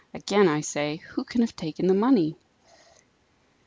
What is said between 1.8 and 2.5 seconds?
the money?"